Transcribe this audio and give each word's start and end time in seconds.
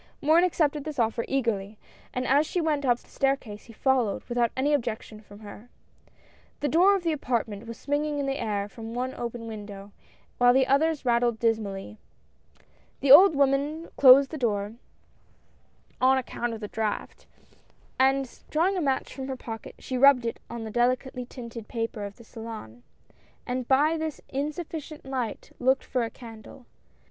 Morin 0.19 0.43
accepted 0.43 0.83
this 0.83 0.97
offer 0.97 1.23
eagerly, 1.27 1.77
and 2.11 2.25
as 2.25 2.47
she 2.47 2.59
went 2.59 2.85
up 2.87 2.97
the 2.97 3.07
staircase, 3.07 3.65
he 3.65 3.73
followed 3.73 4.23
without 4.23 4.49
any 4.57 4.73
objection 4.73 5.21
from 5.21 5.41
her. 5.41 5.69
The 6.59 6.67
door 6.67 6.95
of" 6.95 7.03
the 7.03 7.11
apartment" 7.11 7.67
was 7.67 7.77
swinging 7.77 8.17
in 8.17 8.25
the 8.25 8.39
air 8.39 8.67
from 8.67 8.95
one 8.95 9.13
open 9.13 9.45
window, 9.45 9.91
while 10.39 10.53
the 10.55 10.65
others 10.65 11.05
rattled 11.05 11.37
dismally. 11.37 11.99
The 13.01 13.11
old 13.11 13.35
woman 13.35 13.89
closed 13.95 14.31
the 14.31 14.39
door, 14.39 14.73
"on 16.01 16.17
ac 16.17 16.23
count 16.25 16.53
of 16.55 16.61
the 16.61 16.67
draught," 16.67 17.27
and 17.99 18.39
drawing 18.49 18.77
a 18.77 18.81
match 18.81 19.13
from 19.13 19.27
her 19.27 19.37
pocket 19.37 19.75
she 19.77 19.99
rubbed 19.99 20.25
it 20.25 20.39
on 20.49 20.63
the 20.63 20.71
delicately 20.71 21.25
tinted 21.27 21.67
paper 21.67 22.05
of 22.05 22.19
A 22.19 22.23
SURPRISE. 22.23 22.43
183 22.43 22.73
the 22.73 23.13
salon, 23.35 23.45
and 23.45 23.67
by 23.67 23.97
this 23.99 24.19
insufficient 24.29 25.05
light 25.05 25.51
looked 25.59 25.83
for 25.83 26.03
a 26.03 26.09
candle. 26.09 26.65